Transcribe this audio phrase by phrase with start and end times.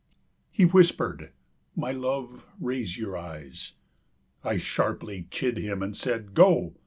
[0.53, 1.29] 36 He whispered,
[1.75, 3.73] "My love, raise your eyes."
[4.43, 6.73] I sharply chid him, and said "Go!"